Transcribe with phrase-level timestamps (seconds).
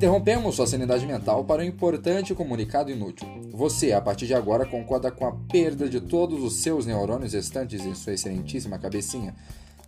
[0.00, 3.28] Interrompemos sua sanidade mental para um importante comunicado inútil.
[3.52, 7.84] Você, a partir de agora, concorda com a perda de todos os seus neurônios restantes
[7.84, 9.34] em sua excelentíssima cabecinha?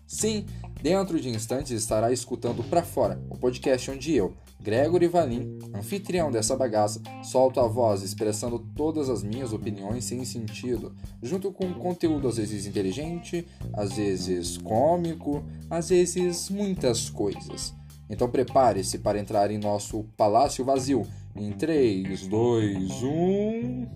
[0.07, 0.45] Sim,
[0.83, 6.55] dentro de instantes estará escutando Pra Fora, o podcast onde eu, Gregory Valim, anfitrião dessa
[6.55, 12.37] bagaça, solto a voz expressando todas as minhas opiniões sem sentido, junto com conteúdo às
[12.37, 13.45] vezes inteligente,
[13.75, 17.75] às vezes cômico, às vezes muitas coisas.
[18.09, 23.87] Então prepare-se para entrar em nosso palácio vazio em 3, 2, 1.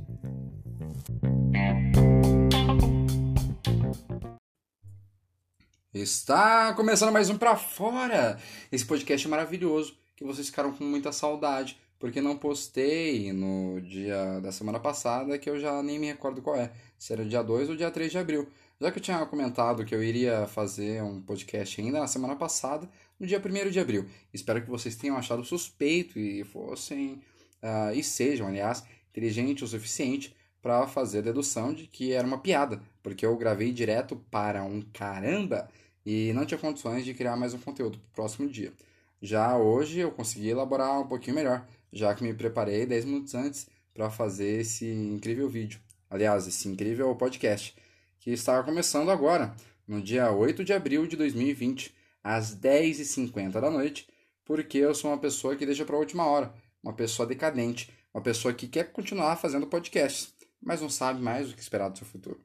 [5.95, 8.37] Está começando mais um Pra Fora!
[8.73, 14.41] Esse podcast é maravilhoso que vocês ficaram com muita saudade porque não postei no dia
[14.41, 17.71] da semana passada que eu já nem me recordo qual é, se era dia 2
[17.71, 18.49] ou dia 3 de abril.
[18.79, 22.89] Já que eu tinha comentado que eu iria fazer um podcast ainda na semana passada,
[23.19, 24.07] no dia 1 de abril.
[24.33, 27.23] Espero que vocês tenham achado suspeito e fossem,
[27.63, 32.39] uh, e sejam, aliás, inteligentes o suficiente para fazer a dedução de que era uma
[32.39, 35.69] piada, porque eu gravei direto para um caramba
[36.05, 38.73] e não tinha condições de criar mais um conteúdo para o próximo dia.
[39.21, 43.67] Já hoje eu consegui elaborar um pouquinho melhor, já que me preparei 10 minutos antes
[43.95, 45.81] para fazer esse incrível vídeo.
[46.11, 47.75] Aliás, esse incrível podcast,
[48.21, 49.55] que está começando agora,
[49.87, 54.07] no dia 8 de abril de 2020 às 10h50 da noite,
[54.45, 58.23] porque eu sou uma pessoa que deixa para a última hora, uma pessoa decadente, uma
[58.23, 62.07] pessoa que quer continuar fazendo podcasts, mas não sabe mais o que esperar do seu
[62.07, 62.41] futuro.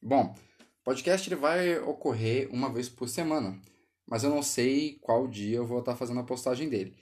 [0.00, 0.34] Bom,
[0.82, 3.60] podcast ele vai ocorrer uma vez por semana,
[4.06, 6.94] mas eu não sei qual dia eu vou estar fazendo a postagem dele.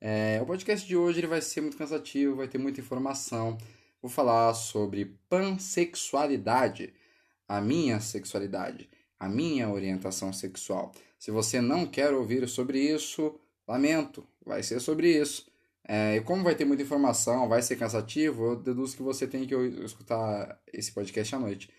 [0.00, 3.56] É, o podcast de hoje ele vai ser muito cansativo, vai ter muita informação.
[4.00, 6.94] Vou falar sobre pansexualidade,
[7.48, 10.92] a minha sexualidade, a minha orientação sexual.
[11.18, 15.50] Se você não quer ouvir sobre isso, lamento, vai ser sobre isso.
[15.88, 19.46] É, e como vai ter muita informação, vai ser cansativo, eu deduzo que você tem
[19.46, 21.70] que escutar esse podcast à noite.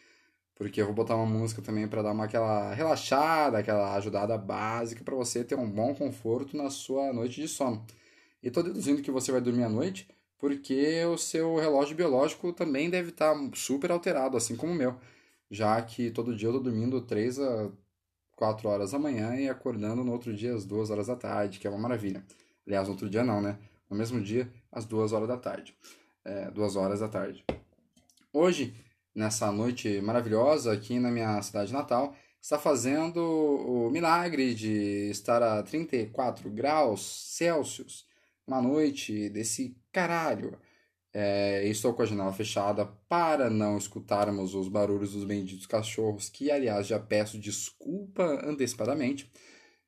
[0.57, 5.03] Porque eu vou botar uma música também para dar uma aquela relaxada, aquela ajudada básica
[5.03, 7.85] para você ter um bom conforto na sua noite de sono.
[8.41, 10.07] E tô deduzindo que você vai dormir à noite
[10.37, 14.95] porque o seu relógio biológico também deve estar tá super alterado, assim como o meu.
[15.49, 17.71] Já que todo dia eu tô dormindo 3 a
[18.35, 21.67] 4 horas da manhã e acordando no outro dia às 2 horas da tarde, que
[21.67, 22.23] é uma maravilha.
[22.65, 23.57] Aliás, no outro dia não, né?
[23.89, 25.75] No mesmo dia, às 2 horas da tarde.
[26.23, 27.43] É, 2 horas da tarde.
[28.31, 28.75] Hoje,
[29.17, 35.63] nessa noite maravilhosa aqui na minha cidade natal, está fazendo o milagre de estar a
[35.63, 38.05] 34 graus Celsius.
[38.45, 40.57] Uma noite desse caralho.
[41.11, 46.51] É, estou com a janela fechada para não escutarmos os barulhos dos benditos cachorros, que
[46.51, 49.31] aliás já peço desculpa antecipadamente.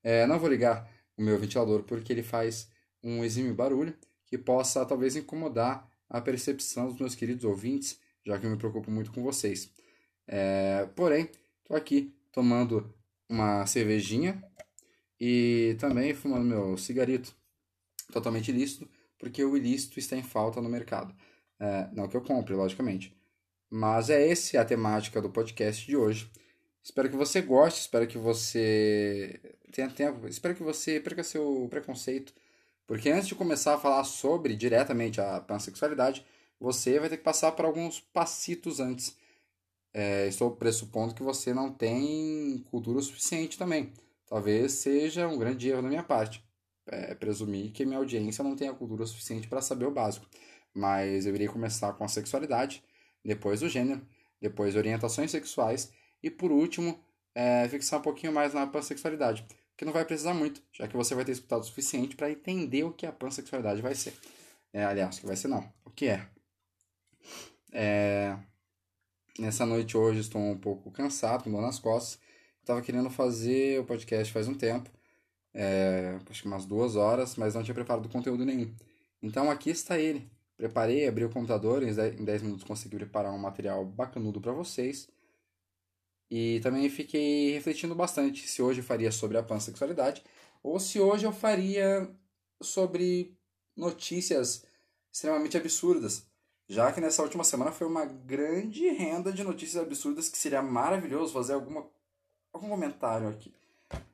[0.01, 2.67] É, não vou ligar o meu ventilador porque ele faz
[3.03, 8.45] um exímio barulho que possa talvez incomodar a percepção dos meus queridos ouvintes, já que
[8.45, 9.72] eu me preocupo muito com vocês.
[10.28, 11.29] É, porém,
[11.63, 12.94] estou aqui tomando
[13.28, 14.44] uma cervejinha
[15.19, 17.35] e também fumando meu cigarito
[18.12, 21.13] totalmente lícito porque o ilícito está em falta no mercado.
[21.59, 23.16] É, não que eu compre, logicamente.
[23.69, 26.31] Mas é essa a temática do podcast de hoje.
[26.84, 29.40] Espero que você goste, espero que você
[29.72, 32.34] tenha tempo, espero que você perca seu preconceito,
[32.88, 36.25] porque antes de começar a falar sobre diretamente a pansexualidade,
[36.59, 39.18] você vai ter que passar por alguns passitos antes.
[39.94, 43.94] É, estou pressupondo que você não tem cultura suficiente também.
[44.28, 46.44] Talvez seja um grande erro da minha parte
[46.92, 50.28] é, presumir que minha audiência não tenha cultura suficiente para saber o básico.
[50.74, 52.84] Mas eu irei começar com a sexualidade,
[53.24, 54.02] depois o gênero,
[54.41, 55.91] depois orientações sexuais
[56.22, 57.00] e por último
[57.34, 59.46] é, fixar um pouquinho mais na pansexualidade,
[59.78, 62.84] que não vai precisar muito, já que você vai ter escutado o suficiente para entender
[62.84, 64.14] o que a pansexualidade vai ser.
[64.74, 66.28] É, aliás, que vai ser não, o que é.
[67.72, 68.38] É.
[69.38, 72.19] Nessa noite hoje estou um pouco cansado, com dor nas costas.
[72.59, 74.90] Estava querendo fazer o podcast faz um tempo,
[75.53, 78.76] é, acho que umas duas horas, mas não tinha preparado conteúdo nenhum.
[79.22, 80.29] Então aqui está ele.
[80.58, 81.93] Preparei, abri o computador, em
[82.26, 85.09] 10 minutos consegui preparar um material bacanudo para vocês.
[86.29, 90.22] E também fiquei refletindo bastante se hoje eu faria sobre a pansexualidade
[90.61, 92.14] ou se hoje eu faria
[92.61, 93.35] sobre
[93.76, 94.66] notícias
[95.11, 96.28] extremamente absurdas.
[96.69, 101.33] Já que nessa última semana foi uma grande renda de notícias absurdas que seria maravilhoso
[101.33, 101.83] fazer alguma,
[102.53, 103.51] algum comentário aqui.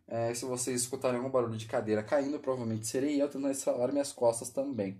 [0.07, 4.13] É, se vocês escutarem algum barulho de cadeira caindo, provavelmente serei eu tentando estralar minhas
[4.13, 4.97] costas também.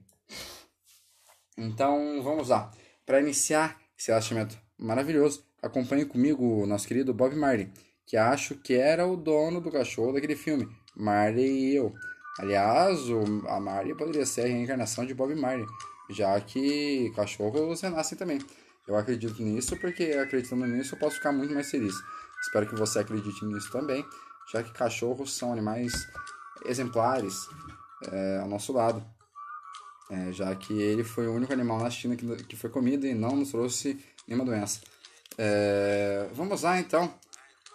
[1.58, 2.70] Então, vamos lá.
[3.06, 7.72] Para iniciar esse relaxamento maravilhoso, acompanhe comigo o nosso querido Bob Marley,
[8.06, 11.94] que acho que era o dono do cachorro daquele filme, Marley e eu.
[12.38, 15.66] Aliás, o, a Marley poderia ser a reencarnação de Bob Marley,
[16.10, 18.40] já que cachorros renascem também.
[18.88, 21.96] Eu acredito nisso porque acreditando nisso eu posso ficar muito mais feliz.
[22.42, 24.06] Espero que você acredite nisso também,
[24.52, 26.08] já que cachorros são animais
[26.66, 27.48] exemplares
[28.12, 29.04] é, ao nosso lado.
[30.12, 33.16] É, já que ele foi o único animal na China que, que foi comido e
[33.16, 34.82] não nos trouxe nenhuma doença.
[35.36, 37.12] É, vamos lá então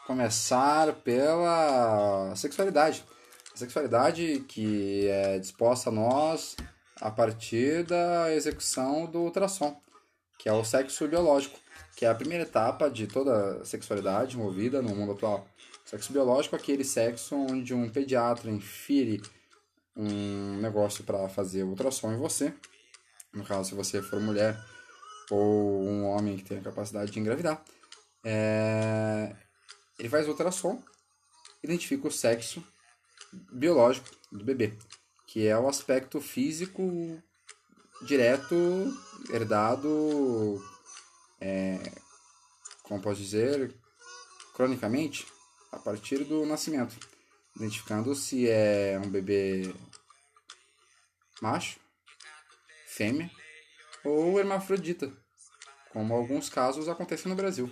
[0.06, 3.04] começar pela sexualidade.
[3.52, 6.56] A sexualidade que é disposta a nós
[7.00, 9.81] a partir da execução do ultrassom,
[10.38, 11.58] que é o sexo biológico,
[11.97, 15.47] que é a primeira etapa de toda a sexualidade envolvida no mundo atual.
[15.85, 19.20] Sexo biológico é aquele sexo onde um pediatra infere
[19.97, 22.55] um negócio para fazer ultrassom em você.
[23.32, 24.58] No caso, se você for mulher
[25.31, 27.62] ou um homem que tem a capacidade de engravidar.
[28.25, 29.35] É...
[29.99, 30.82] Ele faz ultrassom,
[31.62, 32.64] identifica o sexo
[33.52, 34.76] biológico do bebê,
[35.30, 37.22] que é o aspecto físico
[38.02, 38.56] direto,
[39.32, 40.60] herdado,
[41.40, 41.78] é...
[42.82, 43.72] como posso dizer,
[44.54, 45.24] cronicamente,
[45.70, 46.96] a partir do nascimento,
[47.54, 49.72] identificando se é um bebê
[51.40, 51.78] macho,
[52.88, 53.30] fêmea
[54.02, 55.12] ou hermafrodita,
[55.92, 57.70] como alguns casos acontecem no Brasil.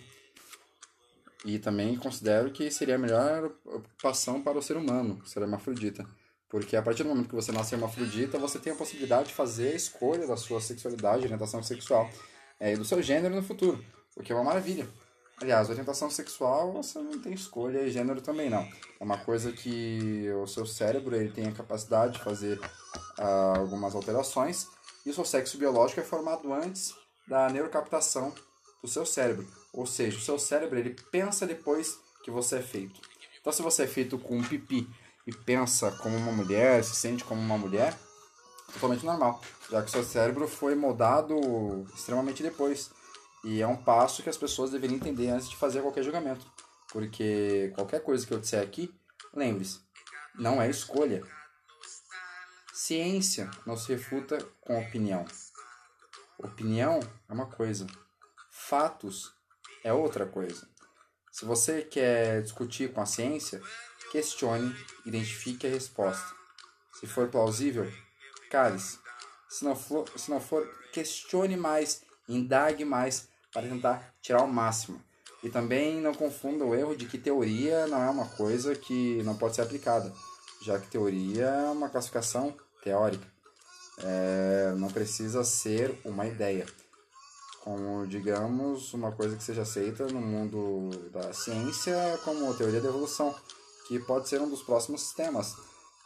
[1.45, 6.09] E também considero que seria a melhor ocupação para o ser humano ser hermafrodita.
[6.49, 9.73] Porque a partir do momento que você nasce hermafrodita, você tem a possibilidade de fazer
[9.73, 12.09] a escolha da sua sexualidade, orientação sexual
[12.59, 13.85] é, e do seu gênero no futuro,
[14.17, 14.89] o que é uma maravilha.
[15.41, 18.67] Aliás, orientação sexual você não tem escolha e gênero também não.
[18.99, 23.95] É uma coisa que o seu cérebro ele tem a capacidade de fazer uh, algumas
[23.95, 24.67] alterações
[25.07, 26.93] e o seu sexo biológico é formado antes
[27.27, 28.35] da neurocaptação
[28.83, 29.47] do seu cérebro.
[29.73, 33.01] Ou seja, o seu cérebro ele pensa depois que você é feito.
[33.41, 34.89] Então, se você é feito com um pipi
[35.29, 37.95] e pensa como uma mulher, se sente como uma mulher,
[38.73, 42.91] totalmente normal, já que seu cérebro foi moldado extremamente depois.
[43.45, 46.51] E é um passo que as pessoas deveriam entender antes de fazer qualquer julgamento.
[46.91, 48.91] Porque qualquer coisa que eu disser aqui,
[49.35, 49.81] lembre-se,
[50.35, 51.23] não é escolha.
[52.73, 55.27] Ciência não se refuta com opinião.
[56.39, 57.87] Opinião é uma coisa,
[58.51, 59.31] fatos
[59.85, 60.67] é outra coisa.
[61.31, 63.61] Se você quer discutir com a ciência,
[64.11, 64.75] questione,
[65.05, 66.35] identifique a resposta.
[66.99, 67.91] Se for plausível,
[68.51, 68.99] cale-se.
[69.49, 75.03] Se não for, se não for, questione mais indague mais para tentar tirar o máximo.
[75.43, 79.37] E também não confunda o erro de que teoria não é uma coisa que não
[79.37, 80.13] pode ser aplicada,
[80.61, 83.27] já que teoria é uma classificação teórica.
[83.99, 86.67] É, não precisa ser uma ideia.
[87.61, 91.95] Como, digamos, uma coisa que seja aceita no mundo da ciência,
[92.25, 93.35] como a teoria da evolução,
[93.89, 95.57] que pode ser um dos próximos temas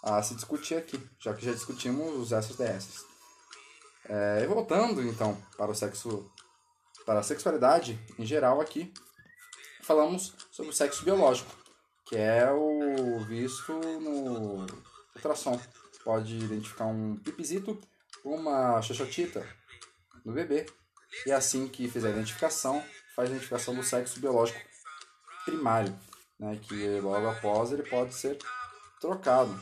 [0.03, 3.05] a se discutir aqui, já que já discutimos os SDSs.
[4.09, 6.31] É, e voltando então para o sexo,
[7.05, 8.93] para a sexualidade em geral aqui,
[9.83, 11.53] falamos sobre o sexo biológico,
[12.07, 14.67] que é o visto no
[15.15, 15.61] ultrassom.
[16.05, 17.81] Pode identificar um pipizito,
[18.25, 19.47] uma xoxotita
[20.25, 20.67] no bebê,
[21.27, 22.83] e assim que fizer a identificação,
[23.15, 24.61] faz a identificação do sexo biológico
[25.45, 25.97] primário,
[26.43, 28.37] né, que logo após ele pode ser
[29.01, 29.59] trocado.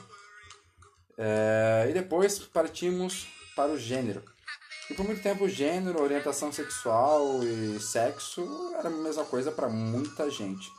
[1.18, 4.24] É, e depois partimos para o gênero.
[4.88, 10.30] E por muito tempo, gênero, orientação sexual e sexo era a mesma coisa para muita
[10.30, 10.72] gente.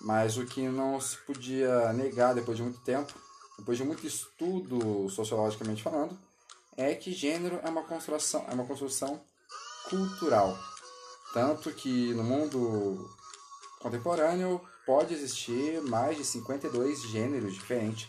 [0.00, 3.12] Mas o que não se podia negar depois de muito tempo,
[3.58, 6.16] depois de muito estudo sociologicamente falando,
[6.76, 9.20] é que gênero é uma construção, é uma construção
[9.90, 10.56] cultural.
[11.34, 13.10] Tanto que no mundo
[13.80, 18.08] contemporâneo pode existir mais de 52 gêneros diferentes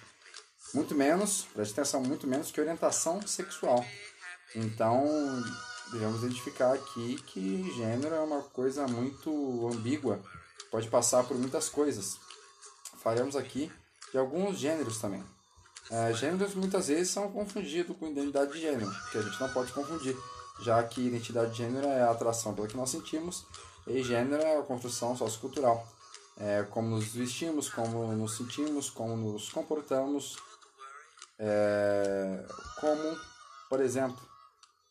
[0.73, 3.85] muito menos, preste atenção, muito menos que orientação sexual.
[4.55, 5.05] Então,
[5.91, 10.21] devemos identificar aqui que gênero é uma coisa muito ambígua,
[10.69, 12.17] pode passar por muitas coisas.
[13.01, 13.71] Faremos aqui
[14.11, 15.23] de alguns gêneros também.
[15.89, 19.73] É, gêneros muitas vezes são confundidos com identidade de gênero, que a gente não pode
[19.73, 20.15] confundir,
[20.61, 23.45] já que identidade de gênero é a atração pelo que nós sentimos
[23.87, 25.85] e gênero é a construção sociocultural.
[26.37, 30.37] É, como nos vestimos, como nos sentimos, como nos comportamos,
[31.37, 32.45] é,
[32.79, 33.17] como,
[33.69, 34.21] por exemplo,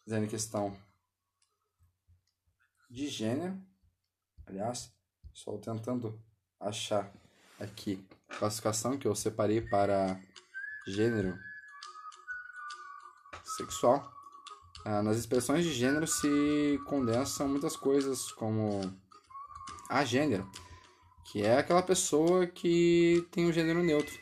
[0.04, 0.76] dizendo questão
[2.88, 3.56] de gênero,
[4.46, 4.92] aliás,
[5.32, 6.20] só tentando
[6.58, 7.12] achar
[7.58, 10.20] aqui a classificação que eu separei para
[10.86, 11.38] gênero
[13.44, 14.10] sexual.
[14.84, 18.80] Ah, nas expressões de gênero se condensam muitas coisas como
[19.88, 20.50] a gênero,
[21.30, 24.18] que é aquela pessoa que tem um gênero neutro,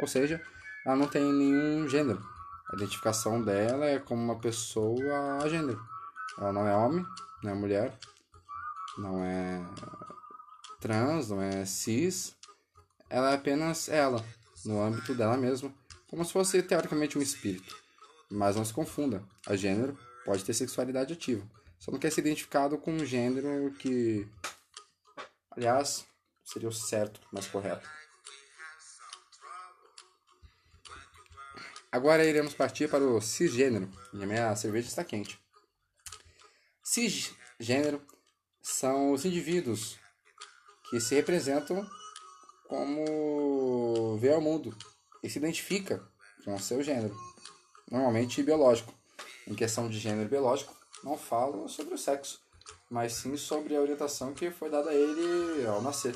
[0.00, 0.42] ou seja,
[0.86, 2.24] ela não tem nenhum gênero.
[2.72, 5.78] A identificação dela é como uma pessoa a gênero.
[6.38, 7.04] Ela não é homem,
[7.42, 7.98] não é mulher,
[8.96, 9.62] não é
[10.80, 12.34] trans, não é cis.
[13.10, 14.24] Ela é apenas ela,
[14.64, 15.70] no âmbito dela mesma,
[16.08, 17.76] como se fosse teoricamente um espírito.
[18.30, 21.46] Mas não se confunda, a gênero pode ter sexualidade ativa.
[21.78, 24.26] Só não quer ser identificado com um gênero que,
[25.50, 26.06] aliás,
[26.46, 27.86] seria o certo, mais correto.
[31.92, 33.90] Agora iremos partir para o cisgênero.
[34.12, 35.38] E minha cerveja está quente.
[36.82, 38.02] Cisgênero
[38.62, 39.98] são os indivíduos
[40.90, 41.88] que se representam
[42.68, 44.76] como vê ao mundo
[45.22, 46.06] e se identifica
[46.44, 47.16] com o seu gênero,
[47.90, 48.94] normalmente biológico.
[49.46, 52.40] Em questão de gênero biológico, não falo sobre o sexo,
[52.90, 56.14] mas sim sobre a orientação que foi dada a ele ao nascer,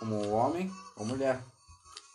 [0.00, 1.40] como homem ou mulher.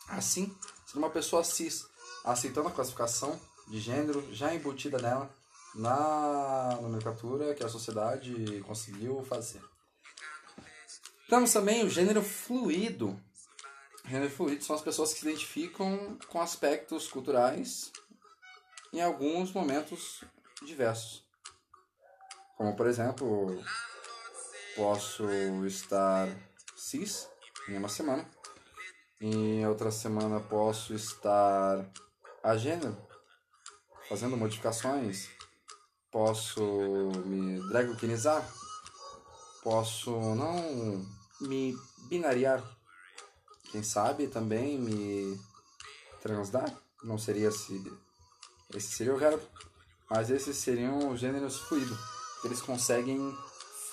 [0.09, 0.53] Assim,
[0.85, 1.87] sendo uma pessoa cis,
[2.23, 5.33] aceitando a classificação de gênero já embutida nela
[5.75, 9.61] na nomenclatura que a sociedade conseguiu fazer.
[11.29, 13.19] Temos também o gênero fluido.
[14.05, 17.91] Gênero fluido são as pessoas que se identificam com aspectos culturais
[18.93, 20.23] em alguns momentos
[20.63, 21.23] diversos.
[22.55, 23.61] Como, por exemplo,
[24.75, 25.27] posso
[25.65, 26.29] estar
[26.75, 27.27] cis
[27.67, 28.27] em uma semana,
[29.19, 31.89] em outra semana posso estar
[32.43, 32.95] a gênero,
[34.07, 35.29] fazendo modificações,
[36.11, 36.61] posso
[37.25, 38.47] me dragokinizar,
[39.63, 41.05] posso não
[41.41, 41.75] me
[42.07, 42.63] binariar,
[43.71, 45.39] quem sabe também me
[46.21, 46.71] transdar,
[47.03, 47.81] não seria se
[48.73, 49.43] esse seria o verbo,
[50.09, 51.97] mas esses seriam os gêneros fluidos,
[52.43, 53.35] eles conseguem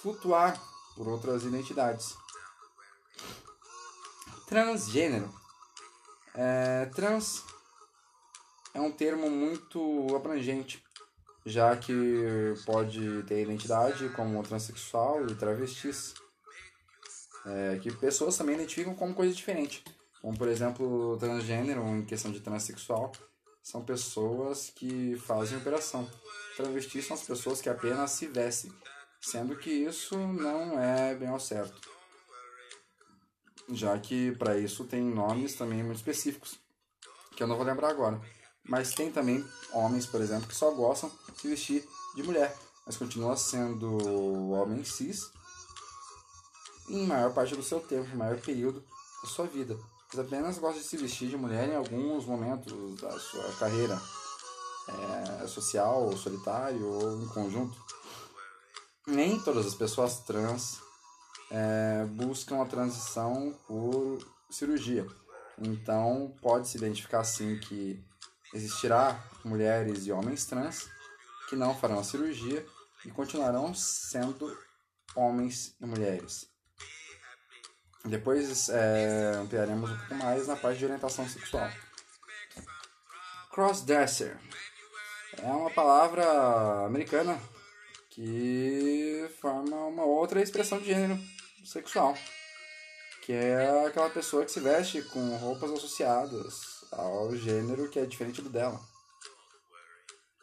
[0.01, 0.61] flutuar
[0.95, 2.22] por outras identidades.
[4.53, 5.33] Transgênero.
[6.35, 7.43] É, trans
[8.75, 10.85] é um termo muito abrangente,
[11.47, 11.95] já que
[12.67, 16.13] pode ter identidade como transexual e travestis,
[17.47, 19.83] é, que pessoas também identificam como coisa diferente.
[20.21, 23.11] Como, por exemplo, transgênero, em questão de transexual,
[23.63, 26.07] são pessoas que fazem operação.
[26.59, 28.71] Travestis são as pessoas que apenas se vestem,
[29.19, 32.02] sendo que isso não é bem ao certo.
[33.73, 36.59] Já que para isso tem nomes também muito específicos,
[37.37, 38.21] que eu não vou lembrar agora.
[38.65, 42.97] Mas tem também homens, por exemplo, que só gostam de se vestir de mulher, mas
[42.97, 45.31] continua sendo homem cis
[46.89, 48.85] em maior parte do seu tempo, em maior período
[49.23, 49.79] da sua vida.
[50.09, 54.01] Mas apenas gosta de se vestir de mulher em alguns momentos da sua carreira
[55.43, 57.77] é, social, ou solitário ou em conjunto.
[59.07, 60.79] Nem todas as pessoas trans
[61.53, 64.19] é, buscam a transição por
[64.51, 65.07] cirurgia.
[65.59, 68.03] Então, pode se identificar sim que
[68.55, 70.87] Existirá mulheres e homens trans
[71.49, 72.65] que não farão a cirurgia
[73.05, 74.55] e continuarão sendo
[75.17, 76.47] homens e mulheres.
[78.05, 81.71] Depois é, ampliaremos um pouco mais na parte de orientação sexual.
[83.51, 84.39] Crossdresser
[85.39, 87.41] é uma palavra americana
[88.11, 91.19] que forma uma outra expressão de gênero
[91.65, 92.17] sexual,
[93.25, 98.43] que é aquela pessoa que se veste com roupas associadas ao gênero que é diferente
[98.43, 98.81] do dela.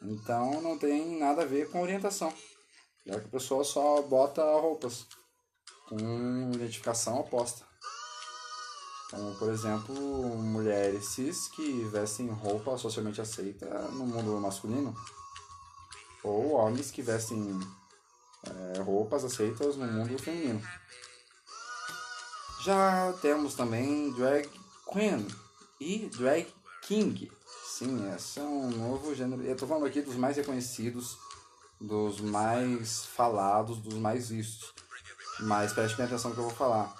[0.02, 2.32] Então não tem nada a ver com orientação.
[3.06, 5.06] Já que a pessoa só bota roupas
[5.88, 7.66] com identificação oposta.
[9.10, 9.94] Como, por exemplo,
[10.38, 14.94] mulheres cis que vestem roupa socialmente aceita no mundo masculino.
[16.22, 17.58] Ou homens que vestem
[18.46, 20.62] é, roupas aceitas no mundo feminino.
[22.62, 24.46] Já temos também drag
[24.92, 25.26] queen,
[25.80, 26.46] e drag
[26.82, 27.32] king.
[27.64, 29.42] Sim, esse é um novo gênero.
[29.42, 31.16] Eu tô falando aqui dos mais reconhecidos,
[31.80, 34.74] dos mais falados, dos mais vistos.
[35.40, 36.94] Mas preste bem atenção no que eu vou falar.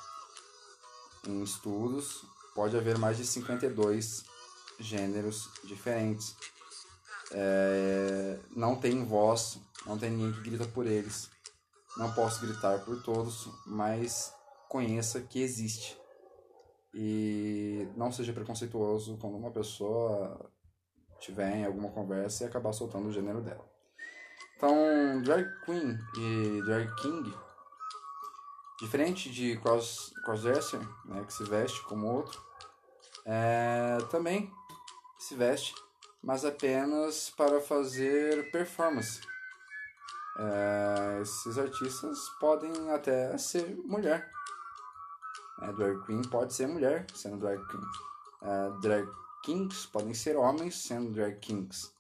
[1.27, 2.25] Em estudos,
[2.55, 4.25] pode haver mais de 52
[4.79, 6.35] gêneros diferentes.
[7.33, 11.29] É, não tem voz, não tem ninguém que grita por eles.
[11.99, 14.33] Não posso gritar por todos, mas
[14.71, 16.01] conheça que existe.
[16.95, 20.51] E não seja preconceituoso quando uma pessoa
[21.19, 23.69] tiver em alguma conversa e acabar soltando o gênero dela.
[24.57, 27.35] Então, drag queen e drag king,
[28.79, 32.41] diferente de cross, crossdresser, né, que se veste como outro,
[33.27, 34.53] é, também
[35.19, 35.75] se veste,
[36.23, 39.21] mas apenas para fazer performance.
[40.39, 44.31] É, esses artistas podem até ser mulher,
[45.63, 47.83] é, drag queen pode ser mulher, sendo drag queen.
[48.43, 49.09] É, drag
[49.45, 51.91] kings podem ser homens sendo drag kings.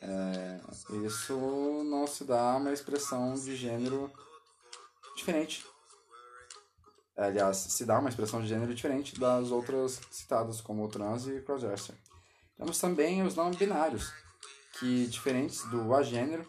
[0.00, 0.60] É,
[1.04, 1.34] isso
[1.84, 4.10] não se dá uma expressão de gênero
[5.16, 5.66] diferente.
[7.16, 11.94] Aliás, se dá uma expressão de gênero diferente das outras citadas, como trans e crossdresser.
[12.56, 14.10] Temos também os não binários,
[14.78, 16.48] que diferentes do agênero,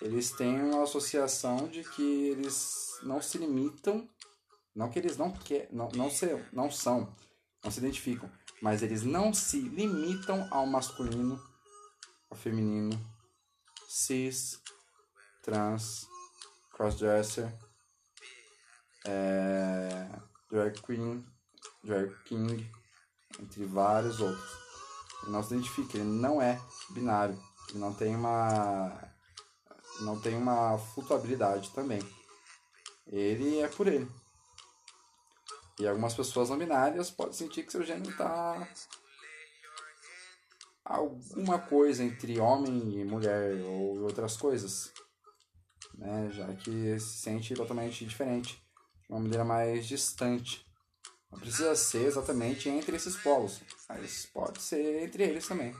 [0.00, 4.08] eles têm uma associação de que eles não se limitam,
[4.74, 7.14] não que eles não quer, não, não, se, não são,
[7.62, 8.30] não se identificam,
[8.62, 11.40] mas eles não se limitam ao masculino,
[12.30, 12.98] ao feminino,
[13.88, 14.60] cis,
[15.42, 16.06] trans,
[16.72, 17.52] crossdresser,
[19.06, 20.08] é,
[20.50, 21.24] drag queen,
[21.82, 22.70] drag king,
[23.40, 24.50] entre vários outros.
[25.22, 26.60] Ele não se identifica, ele não é
[26.90, 29.10] binário, ele não tem uma
[30.00, 32.00] não tem uma flutuabilidade também.
[33.06, 34.08] Ele é por ele.
[35.80, 38.68] E algumas pessoas não binárias podem sentir que seu gênero está
[40.84, 44.92] alguma coisa entre homem e mulher ou outras coisas,
[45.94, 46.28] né?
[46.32, 48.62] Já que se sente totalmente diferente,
[49.02, 50.66] de uma maneira mais distante.
[51.32, 55.74] Não precisa ser exatamente entre esses polos, mas pode ser entre eles também.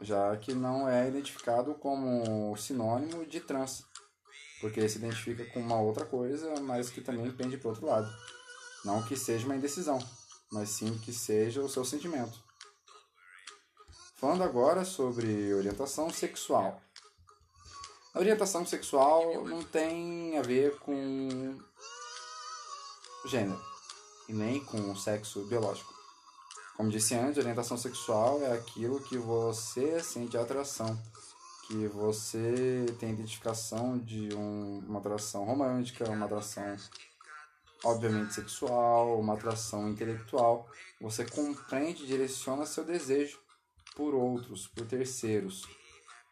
[0.00, 3.84] Já que não é identificado como sinônimo de trans,
[4.62, 8.08] porque se identifica com uma outra coisa, mas que também pende para outro lado.
[8.84, 9.98] Não que seja uma indecisão,
[10.52, 12.40] mas sim que seja o seu sentimento.
[14.14, 16.80] Falando agora sobre orientação sexual.
[18.14, 21.58] A orientação sexual não tem a ver com
[23.26, 23.60] gênero
[24.28, 25.92] e nem com sexo biológico.
[26.76, 30.96] Como disse antes, orientação sexual é aquilo que você sente atração,
[31.72, 36.76] que você tem identificação de um, uma atração romântica, uma atração
[37.82, 40.68] obviamente sexual, uma atração intelectual.
[41.00, 43.40] Você compreende e direciona seu desejo
[43.96, 45.62] por outros, por terceiros,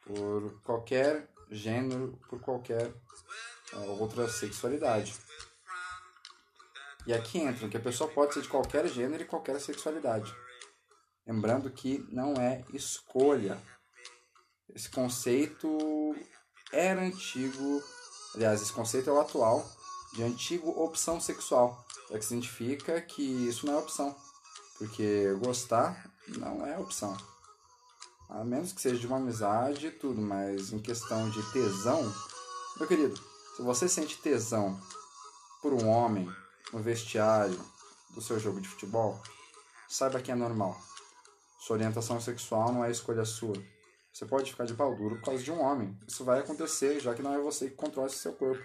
[0.04, 2.92] por qualquer gênero, por qualquer
[3.72, 5.14] uh, outra sexualidade.
[7.06, 10.34] E aqui entra que a pessoa pode ser de qualquer gênero e qualquer sexualidade.
[11.26, 13.58] Lembrando que não é escolha.
[14.74, 16.14] Esse conceito
[16.72, 17.82] era antigo,
[18.34, 19.68] aliás, esse conceito é o atual,
[20.12, 21.84] de antigo opção sexual.
[22.10, 24.14] É que significa que isso não é opção.
[24.78, 27.16] Porque gostar não é opção.
[28.28, 32.02] A menos que seja de uma amizade e tudo, mas em questão de tesão,
[32.78, 33.20] meu querido,
[33.56, 34.80] se você sente tesão
[35.60, 36.30] por um homem
[36.72, 37.60] no vestiário
[38.10, 39.20] do seu jogo de futebol,
[39.88, 40.80] saiba que é normal.
[41.58, 43.54] Sua orientação sexual não é escolha sua.
[44.12, 45.96] Você pode ficar de pau duro por causa de um homem.
[46.06, 48.62] Isso vai acontecer, já que não é você que controla o seu corpo.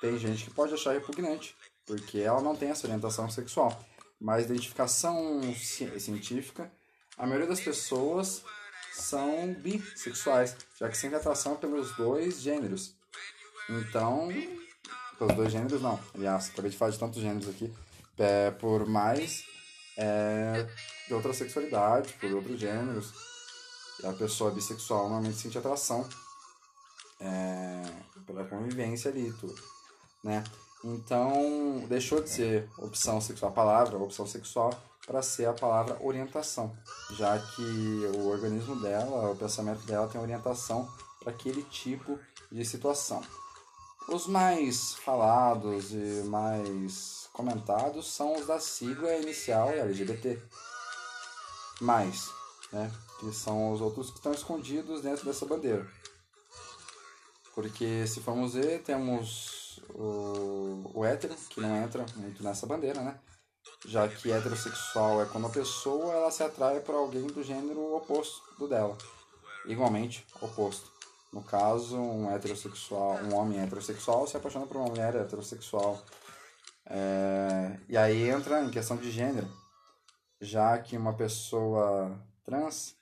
[0.00, 3.78] Tem gente que pode achar repugnante, porque ela não tem essa orientação sexual.
[4.20, 6.70] Mas identificação científica,
[7.16, 8.42] a maioria das pessoas
[8.92, 12.94] são bissexuais, já que sentem atração pelos dois gêneros.
[13.68, 14.28] Então,
[15.18, 17.72] pelos dois gêneros não, aliás, acabei de falar de tantos gêneros aqui,
[18.18, 19.44] é, por mais
[19.96, 20.66] é,
[21.06, 23.12] de outra sexualidade, por outros gêneros.
[24.02, 26.08] E a pessoa bissexual normalmente sente atração
[27.20, 27.82] é,
[28.26, 29.62] pela convivência ali e tudo,
[30.22, 30.42] né?
[30.84, 34.72] Então, deixou de ser opção sexual, a palavra opção sexual,
[35.06, 36.76] para ser a palavra orientação,
[37.10, 40.88] já que o organismo dela, o pensamento dela tem orientação
[41.20, 42.18] para aquele tipo
[42.50, 43.22] de situação.
[44.08, 50.40] Os mais falados e mais comentados são os da sigla inicial LGBT,
[51.80, 52.28] mais,
[52.72, 55.86] né, que são os outros que estão escondidos dentro dessa bandeira.
[57.54, 63.18] Porque se formos ver, temos o, o hétero, que não entra muito nessa bandeira, né?
[63.86, 68.42] já que heterossexual é quando a pessoa ela se atrai por alguém do gênero oposto
[68.58, 68.96] do dela,
[69.66, 70.90] igualmente oposto.
[71.32, 76.00] No caso, um heterossexual, um homem heterossexual se apaixona por uma mulher heterossexual.
[76.86, 79.48] É, e aí entra em questão de gênero,
[80.40, 82.96] já que uma pessoa trans,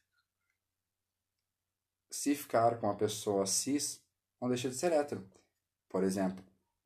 [2.10, 4.02] se ficar com uma pessoa cis,
[4.40, 5.28] não deixa de ser hétero.
[5.88, 6.44] Por exemplo,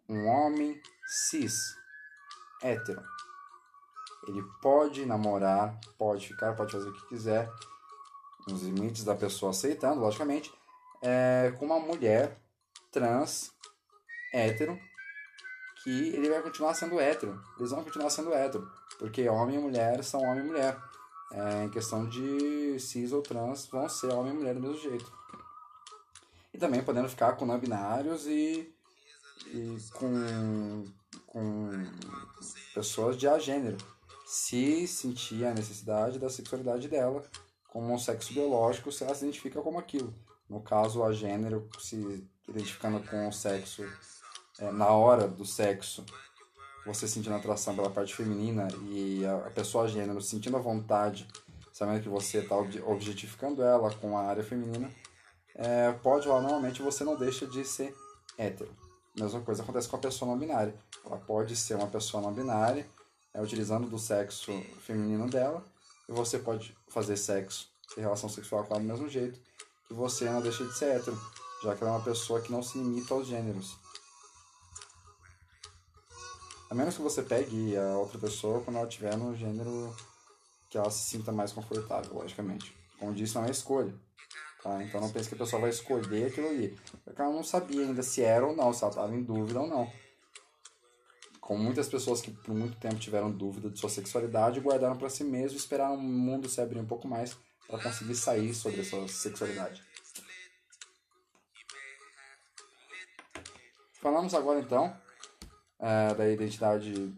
[0.08, 1.76] um homem cis,
[2.62, 3.02] hétero,
[4.28, 7.50] ele pode namorar, pode ficar, pode fazer o que quiser,
[8.48, 10.52] nos limites da pessoa aceitando, logicamente,
[11.02, 12.38] é, com uma mulher
[12.90, 13.52] trans,
[14.32, 14.78] hétero,
[15.82, 17.38] que ele vai continuar sendo hétero.
[17.58, 20.78] Eles vão continuar sendo hétero, porque homem e mulher são homem e mulher.
[21.36, 25.12] É, em questão de cis ou trans, vão ser homem e mulher do mesmo jeito.
[26.52, 28.72] E também podendo ficar com não binários e,
[29.46, 30.84] e com,
[31.26, 31.70] com
[32.72, 33.76] pessoas de agênero
[34.24, 37.22] se sentir a necessidade da sexualidade dela
[37.68, 40.14] como um sexo biológico, se ela se identifica como aquilo.
[40.48, 43.84] No caso, a gênero se identificando com o sexo
[44.60, 46.04] é, na hora do sexo,
[46.84, 51.26] você sentindo atração pela parte feminina e a, a pessoa gênero sentindo a vontade,
[51.72, 54.90] sabendo que você está objetificando ela com a área feminina,
[55.54, 57.94] é, pode rolar normalmente você não deixa de ser
[58.36, 58.70] hétero.
[59.16, 60.74] Mesma coisa acontece com a pessoa não binária.
[61.04, 62.86] Ela pode ser uma pessoa não binária,
[63.32, 65.64] é, utilizando do sexo feminino dela,
[66.08, 69.40] e você pode fazer sexo e relação sexual com ela do mesmo jeito,
[69.86, 71.18] que você não deixa de ser hétero,
[71.62, 73.76] já que ela é uma pessoa que não se limita aos gêneros.
[76.74, 79.94] A menos que você pegue a outra pessoa quando ela estiver no gênero
[80.68, 82.76] que ela se sinta mais confortável, logicamente.
[82.98, 83.94] Como disse, não é escolha.
[84.60, 84.82] Tá?
[84.82, 86.76] Então não pense que a pessoa vai escolher aquilo ali.
[87.04, 89.68] Porque ela não sabia ainda se era ou não, se ela estava em dúvida ou
[89.68, 89.88] não.
[91.40, 95.22] Como muitas pessoas que por muito tempo tiveram dúvida de sua sexualidade, guardaram para si
[95.22, 97.36] mesmo e esperaram o mundo se abrir um pouco mais
[97.68, 99.80] para conseguir sair sobre a sua sexualidade.
[103.92, 105.03] Falamos agora então
[105.80, 107.14] é, da identidade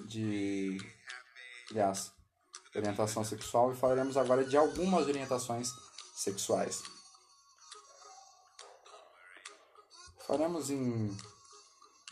[0.00, 0.78] de
[1.70, 2.12] aliás,
[2.74, 5.68] orientação sexual e falaremos agora de algumas orientações
[6.14, 6.82] sexuais.
[10.26, 11.16] Faremos em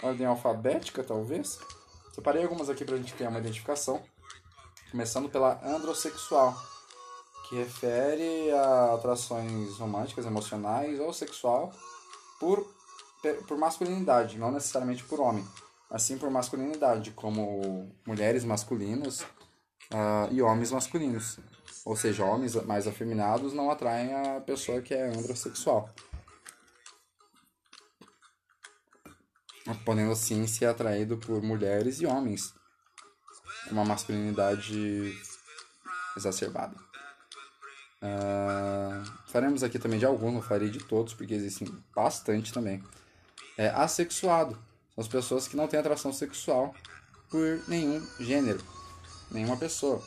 [0.03, 1.59] ordem alfabética, talvez.
[2.15, 4.03] Separei algumas aqui para a gente ter uma identificação.
[4.91, 6.57] Começando pela androssexual,
[7.49, 11.73] que refere a atrações românticas, emocionais ou sexual
[12.41, 12.67] por,
[13.47, 15.47] por masculinidade, não necessariamente por homem,
[15.91, 21.39] mas sim por masculinidade, como mulheres masculinas uh, e homens masculinos.
[21.85, 25.89] Ou seja, homens mais afeminados não atraem a pessoa que é androssexual.
[29.85, 32.55] podendo assim ser atraído por mulheres e homens
[33.71, 35.13] uma masculinidade
[36.17, 36.77] exacerbada.
[38.01, 42.83] Uh, faremos aqui também de alguns, não farei de todos, porque existem bastante também.
[43.59, 44.57] É, assexuado
[44.97, 46.75] são as pessoas que não têm atração sexual
[47.29, 48.65] por nenhum gênero,
[49.31, 50.03] nenhuma pessoa.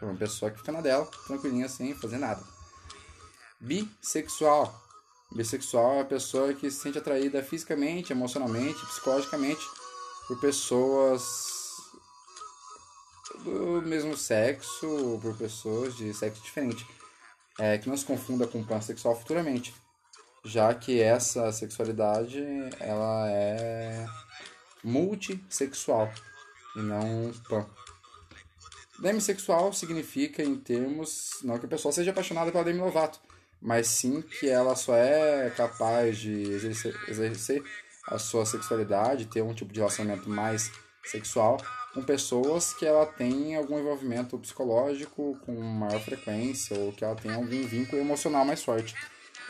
[0.00, 2.42] É uma pessoa que fica na dela, tranquilinha, sem fazer nada.
[3.60, 4.82] Bissexual
[5.34, 9.66] Bissexual é a pessoa que se sente atraída fisicamente, emocionalmente, psicologicamente
[10.28, 11.72] por pessoas
[13.42, 16.86] do mesmo sexo ou por pessoas de sexo diferente.
[17.58, 19.74] É, que não se confunda com pansexual futuramente,
[20.44, 22.42] já que essa sexualidade
[22.78, 24.06] ela é
[24.82, 26.12] multissexual
[26.76, 27.66] e não pan.
[28.98, 33.18] Demissexual significa, em termos, não que a pessoa seja apaixonada pela Demi Lovato,
[33.60, 37.62] mas sim que ela só é capaz de exercer, exercer
[38.06, 40.70] a sua sexualidade, ter um tipo de relacionamento mais
[41.04, 41.58] sexual
[41.92, 47.32] com pessoas que ela tem algum envolvimento psicológico com maior frequência ou que ela tem
[47.32, 48.94] algum vínculo emocional mais forte.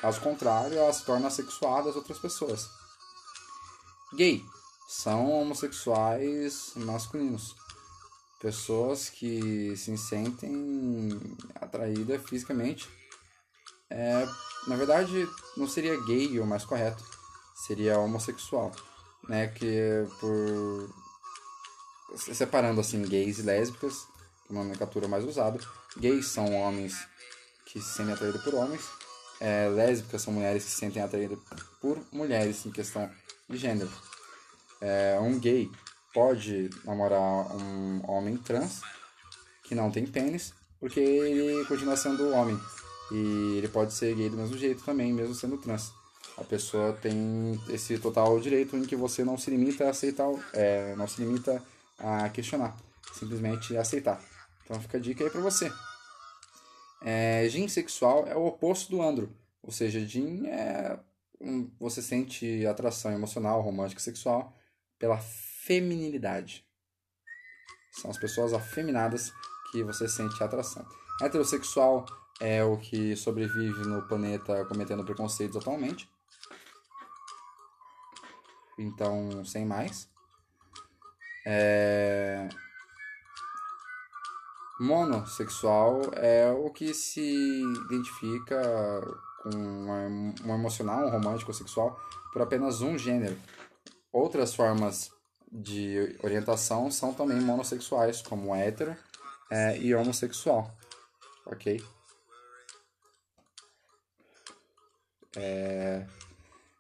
[0.05, 2.69] Caso contrário, ela se torna sexuada das outras pessoas.
[4.13, 4.45] Gay
[4.87, 7.57] são homossexuais masculinos.
[8.39, 10.59] Pessoas que se sentem
[11.55, 12.87] atraídas fisicamente
[13.89, 14.29] é,
[14.67, 17.03] na verdade, não seria gay o mais correto,
[17.67, 18.73] seria homossexual,
[19.27, 19.47] né?
[19.47, 20.95] Que por
[22.15, 24.07] separando assim gays e lésbicas,
[24.51, 25.59] uma nomenclatura mais usada,
[25.97, 26.95] gays são homens
[27.65, 28.83] que se sentem atraídos por homens,
[29.41, 31.39] é, lésbicas são mulheres que se sentem atraídas
[31.81, 33.11] por mulheres em questão
[33.49, 33.91] de gênero.
[34.81, 35.71] É, um gay
[36.13, 38.81] pode namorar um homem trans
[39.65, 42.59] que não tem pênis, porque ele continua sendo homem.
[43.11, 45.93] E ele pode ser gay do mesmo jeito também, mesmo sendo trans.
[46.37, 50.95] A pessoa tem esse total direito em que você não se limita a aceitar, é,
[50.97, 51.63] não se limita
[51.99, 52.77] a questionar,
[53.13, 54.21] simplesmente aceitar.
[54.65, 55.71] Então fica a dica aí pra você.
[57.05, 60.99] É, gin sexual é o oposto do andro, ou seja, gin é
[61.39, 64.57] um, você sente atração emocional, romântica, sexual
[64.99, 66.67] pela feminilidade.
[67.93, 69.31] São as pessoas afeminadas
[69.71, 70.87] que você sente atração.
[71.21, 72.07] Heterossexual
[72.41, 76.09] é o que sobrevive no planeta cometendo preconceitos atualmente.
[78.79, 80.09] Então, sem mais.
[81.47, 82.49] É...
[84.79, 89.01] Monossexual é o que se identifica
[89.43, 91.99] com um emocional, um romântico sexual
[92.33, 93.39] por apenas um gênero.
[94.13, 95.13] Outras formas
[95.51, 98.97] de orientação são também monossexuais, como hétero
[99.51, 100.77] é, e homossexual.
[101.47, 101.81] Ok?
[105.37, 106.07] É...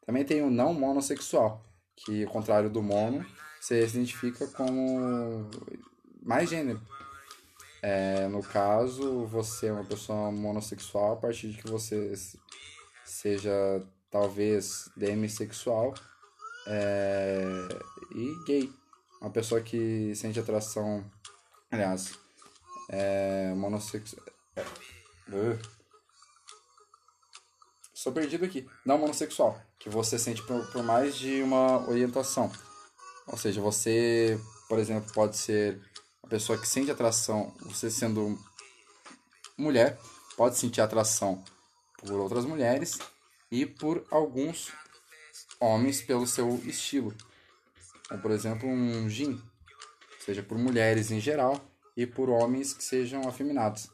[0.04, 1.64] Também tem o não monossexual,
[1.96, 3.24] que ao contrário do mono,
[3.60, 5.48] se identifica como
[6.22, 6.80] mais gênero.
[7.86, 12.14] É, no caso, você é uma pessoa monossexual a partir de que você
[13.04, 13.52] seja
[14.10, 15.92] talvez demissexual
[16.66, 17.44] é,
[18.14, 18.72] e gay.
[19.20, 21.04] Uma pessoa que sente atração,
[21.70, 22.18] aliás,
[22.88, 24.24] é, monossexual.
[25.28, 25.58] Uh.
[27.92, 28.66] Sou perdido aqui.
[28.82, 32.50] Não monossexual, que você sente por, por mais de uma orientação.
[33.26, 35.82] Ou seja, você, por exemplo, pode ser
[36.24, 38.38] a pessoa que sente atração, você sendo
[39.58, 39.98] mulher,
[40.36, 41.44] pode sentir atração
[41.98, 42.98] por outras mulheres
[43.50, 44.72] e por alguns
[45.60, 47.14] homens pelo seu estilo.
[48.08, 49.40] Como, por exemplo, um gin,
[50.24, 51.60] seja por mulheres em geral
[51.94, 53.90] e por homens que sejam afeminados,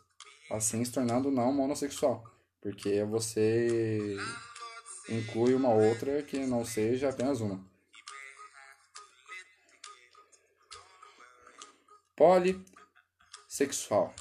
[0.50, 2.24] assim se tornando não monossexual,
[2.60, 4.16] porque você
[5.08, 7.60] inclui uma outra que não seja apenas uma.
[12.20, 14.14] Polissexual.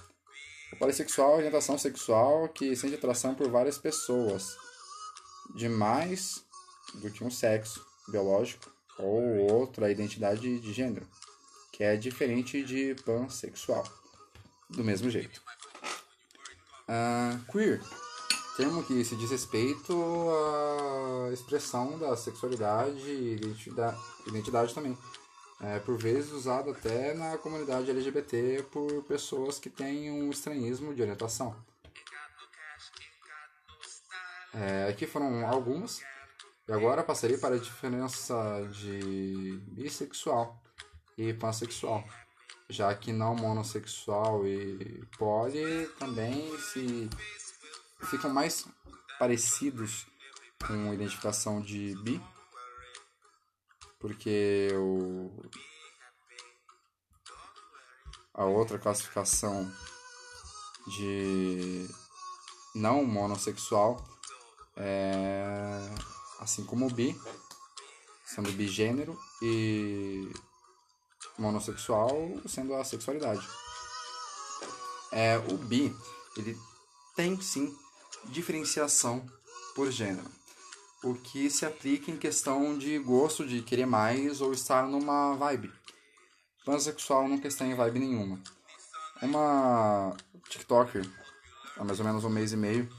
[0.80, 4.56] Polissexual é orientação sexual que sente atração por várias pessoas,
[5.54, 6.46] de mais
[6.94, 11.06] do que um sexo biológico ou outra identidade de gênero,
[11.74, 13.84] que é diferente de pansexual,
[14.70, 15.42] do mesmo jeito.
[16.88, 17.82] Uh, queer,
[18.56, 19.94] termo que se diz respeito
[21.28, 24.98] à expressão da sexualidade e identidade, identidade também,
[25.62, 31.02] é, por vezes usado até na comunidade LGBT por pessoas que têm um estranhismo de
[31.02, 31.56] orientação.
[34.54, 36.02] É, aqui foram algumas,
[36.68, 38.36] e agora passarei para a diferença
[38.72, 40.62] de bissexual
[41.18, 42.04] e pansexual,
[42.70, 47.10] já que não monossexual e poli também se
[48.10, 48.66] ficam mais
[49.20, 50.08] parecidos
[50.66, 52.22] com identificação de bi
[54.00, 55.30] porque o,
[58.34, 59.70] a outra classificação
[60.88, 61.88] de
[62.74, 64.04] não monossexual
[64.78, 65.94] é
[66.40, 67.20] assim como o bi,
[68.26, 70.32] sendo bigênero e
[71.38, 72.16] monossexual
[72.48, 73.46] sendo a sexualidade.
[75.12, 75.94] É, o bi,
[76.38, 76.58] ele
[77.16, 77.76] tem sim
[78.26, 79.26] diferenciação
[79.76, 80.39] por gênero
[81.04, 85.72] o que se aplica em questão de gosto, de querer mais ou estar numa vibe.
[86.66, 88.40] Pansexual nunca está em vibe nenhuma.
[89.22, 90.16] Uma
[90.50, 91.06] TikToker,
[91.78, 92.90] há mais ou menos um mês e meio,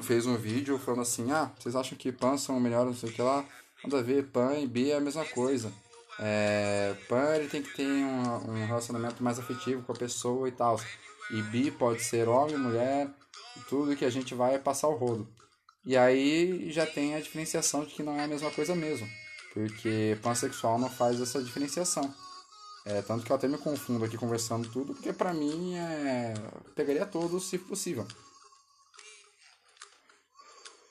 [0.00, 3.12] fez um vídeo falando assim: Ah, vocês acham que pan são melhores, não sei o
[3.12, 3.44] que lá?
[3.84, 5.72] Nada a ver, pan e bi é a mesma coisa.
[6.18, 10.52] É, pan ele tem que ter um, um relacionamento mais afetivo com a pessoa e
[10.52, 10.80] tal.
[11.30, 13.10] E bi pode ser homem, mulher,
[13.68, 15.26] tudo que a gente vai passar o rodo.
[15.84, 19.08] E aí já tem a diferenciação de que não é a mesma coisa mesmo.
[19.52, 22.14] Porque pansexual não faz essa diferenciação.
[22.84, 26.34] É, tanto que eu até me confundo aqui conversando tudo, porque pra mim é.
[26.74, 28.06] pegaria todos se possível.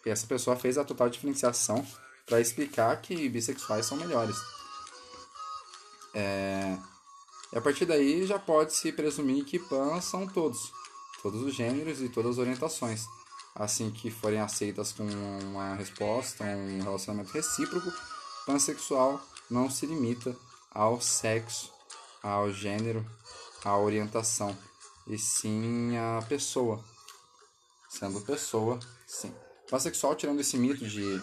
[0.05, 1.85] E essa pessoa fez a total diferenciação
[2.25, 4.37] para explicar que bissexuais são melhores.
[6.13, 6.77] É...
[7.53, 10.71] E a partir daí já pode se presumir que pan são todos,
[11.21, 13.05] todos os gêneros e todas as orientações
[13.55, 17.91] assim que forem aceitas com uma resposta, um relacionamento recíproco,
[18.45, 20.35] pansexual não se limita
[20.71, 21.71] ao sexo,
[22.23, 23.05] ao gênero,
[23.63, 24.57] à orientação,
[25.07, 26.83] e sim à pessoa.
[27.89, 29.33] Sendo pessoa, sim.
[29.69, 31.21] Pansexual, tirando esse mito de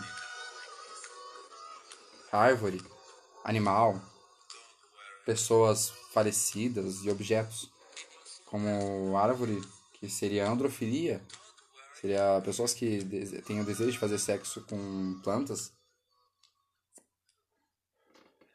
[2.31, 2.83] árvore,
[3.45, 4.01] animal,
[5.25, 7.71] pessoas falecidas e objetos,
[8.47, 9.63] como árvore,
[9.95, 11.23] que seria androfilia,
[12.01, 13.05] Seria pessoas que
[13.45, 15.73] têm o desejo de fazer sexo com plantas.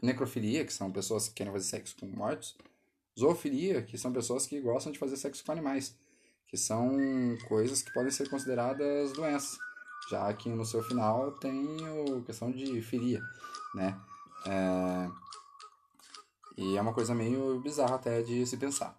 [0.02, 2.56] Necrofilia, que são pessoas que querem fazer sexo com mortos.
[3.20, 5.94] Zoofilia, que são pessoas que gostam de fazer sexo com animais.
[6.48, 6.98] Que são
[7.50, 9.58] coisas que podem ser consideradas doenças.
[10.10, 11.78] Já que no seu final tem
[12.20, 13.22] a questão de filia,
[13.76, 14.00] né?
[14.48, 15.10] É...
[16.58, 18.98] E é uma coisa meio bizarra até de se pensar.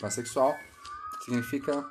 [0.00, 0.56] Pansexual
[1.24, 1.86] significa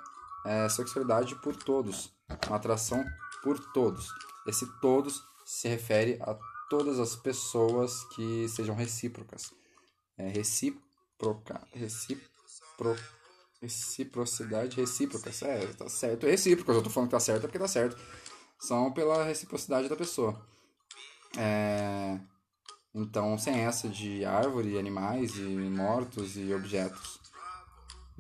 [0.45, 2.11] é, sexualidade por todos,
[2.47, 3.03] uma atração
[3.43, 4.09] por todos.
[4.47, 6.37] Esse todos se refere a
[6.69, 9.51] todas as pessoas que sejam recíprocas.
[10.17, 12.95] É, recíproca, recípro,
[13.61, 16.25] reciprocidade recíproca, é, tá certo.
[16.25, 17.97] Recíprocas, eu tô falando que tá certo porque tá certo.
[18.59, 20.39] São pela reciprocidade da pessoa.
[21.37, 22.19] É,
[22.93, 27.18] então, sem essa de árvore, animais e mortos e objetos.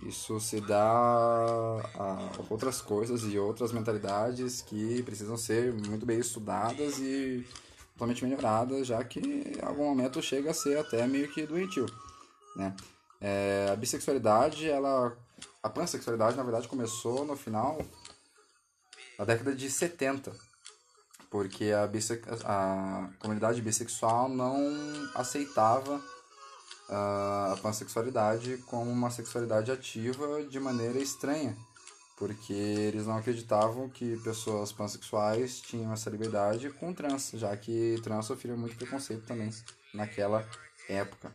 [0.05, 6.99] Isso se dá a outras coisas e outras mentalidades que precisam ser muito bem estudadas
[6.99, 7.45] e
[7.93, 11.85] totalmente melhorada, já que em algum momento chega a ser até meio que doentio,
[12.55, 12.75] né?
[13.19, 15.17] É, a bissexualidade, ela...
[15.61, 17.81] A pansexualidade, na verdade, começou no final
[19.17, 20.33] da década de 70,
[21.29, 22.21] porque a, bisse...
[22.45, 24.55] a comunidade bissexual não
[25.13, 26.01] aceitava
[26.89, 31.55] a pansexualidade como uma sexualidade ativa de maneira estranha,
[32.17, 38.25] porque eles não acreditavam que pessoas pansexuais tinham essa liberdade com trans, já que trans
[38.25, 39.49] sofria muito preconceito também
[39.93, 40.45] naquela
[40.89, 41.31] época.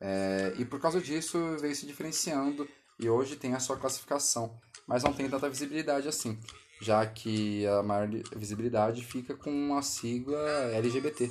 [0.00, 5.04] É, e por causa disso veio se diferenciando e hoje tem a sua classificação, mas
[5.04, 6.38] não tem tanta visibilidade assim,
[6.80, 10.38] já que a maior visibilidade fica com a sigla
[10.74, 11.30] LGBT.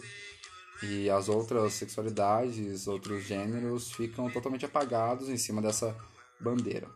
[0.84, 5.96] E as outras sexualidades, outros gêneros ficam totalmente apagados em cima dessa
[6.40, 6.90] bandeira.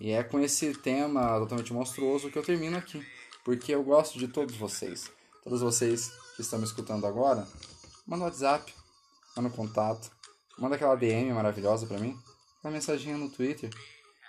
[0.00, 3.04] E é com esse tema totalmente monstruoso que eu termino aqui,
[3.44, 5.10] porque eu gosto de todos vocês.
[5.42, 7.46] Todos vocês que estão me escutando agora,
[8.06, 8.72] manda um WhatsApp,
[9.36, 10.10] manda um contato,
[10.56, 12.16] manda aquela DM maravilhosa pra mim,
[12.62, 13.70] uma mensagem no Twitter,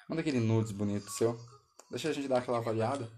[0.07, 1.39] manda aquele nudes bonito seu,
[1.91, 3.11] deixa a gente dar aquela avaliada.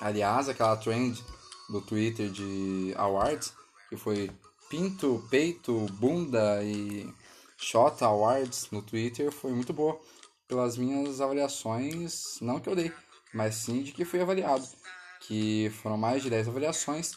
[0.00, 1.22] Aliás, aquela trend
[1.70, 3.52] do Twitter de awards,
[3.88, 4.30] que foi
[4.68, 7.12] pinto, peito, bunda e
[7.56, 10.00] Shot Awards no Twitter foi muito boa
[10.48, 12.92] pelas minhas avaliações, não que eu dei,
[13.32, 14.66] mas sim de que fui avaliado,
[15.20, 17.12] que foram mais de 10 avaliações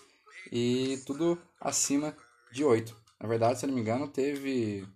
[0.52, 2.16] e tudo acima
[2.52, 2.96] de 8.
[3.20, 4.88] Na verdade, se não me engano, teve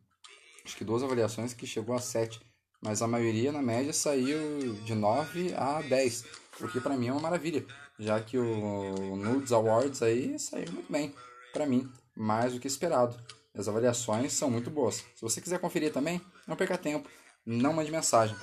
[0.64, 2.40] acho que duas avaliações que chegou a 7,
[2.82, 6.26] mas a maioria na média saiu de 9 a 10,
[6.60, 7.66] o que para mim é uma maravilha,
[8.00, 11.14] já que o Nudes Awards aí saiu muito bem
[11.54, 13.18] para mim, mais do que esperado.
[13.56, 14.98] As avaliações são muito boas.
[15.16, 17.10] Se você quiser conferir também, não perca tempo,
[17.46, 18.36] não mande mensagem.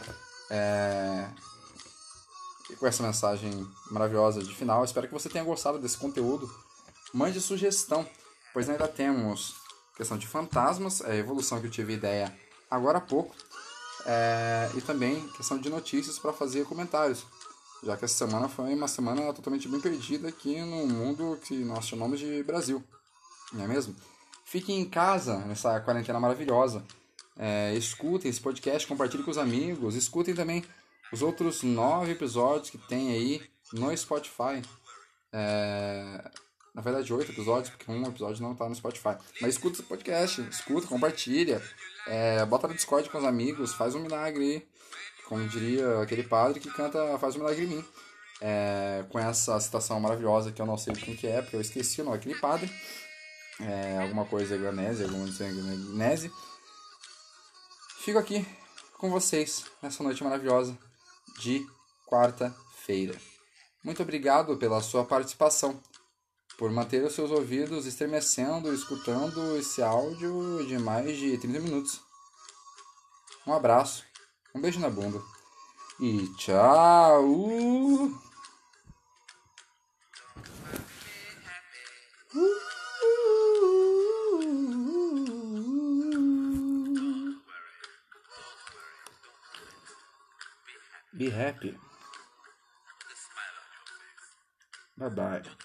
[0.51, 1.29] É...
[2.71, 3.51] E com essa mensagem
[3.91, 6.51] maravilhosa de final, espero que você tenha gostado desse conteúdo.
[7.13, 8.09] Mande sugestão,
[8.53, 9.55] pois ainda temos
[9.97, 12.37] questão de fantasmas, a evolução que eu tive ideia
[12.69, 13.37] agora há pouco,
[14.05, 14.69] é...
[14.75, 17.25] e também questão de notícias para fazer comentários,
[17.85, 21.87] já que essa semana foi uma semana totalmente bem perdida aqui no mundo que nós
[21.87, 22.83] chamamos de Brasil,
[23.53, 23.95] não é mesmo?
[24.45, 26.85] Fiquem em casa nessa quarentena maravilhosa.
[27.37, 29.95] É, escutem esse podcast, compartilhem com os amigos.
[29.97, 30.65] Escutem também
[31.13, 33.43] os outros nove episódios que tem aí
[33.73, 34.63] no Spotify.
[35.33, 36.31] É,
[36.75, 39.17] na verdade, oito episódios, porque um episódio não está no Spotify.
[39.41, 41.63] Mas escuta esse podcast, escuta, compartilha.
[42.07, 44.69] É, bota no Discord com os amigos, faz um milagre aí.
[45.29, 47.85] Como diria aquele padre que canta Faz um milagre em mim.
[48.41, 52.01] É, com essa citação maravilhosa que eu não sei quem que é, porque eu esqueci
[52.01, 52.71] o nome daquele padre
[53.61, 56.33] é, alguma coisa Granese, alguma coisa Granese.
[57.99, 58.47] Fico aqui
[58.99, 60.77] com vocês nessa noite maravilhosa
[61.39, 61.65] de
[62.07, 63.19] quarta-feira.
[63.83, 65.81] Muito obrigado pela sua participação,
[66.59, 72.01] por manter os seus ouvidos estremecendo, escutando esse áudio de mais de 30 minutos.
[73.47, 74.05] Um abraço,
[74.55, 75.21] um beijo na bunda
[76.01, 78.11] e tchau!
[91.17, 91.73] Be happy.
[94.99, 95.43] Bye bye.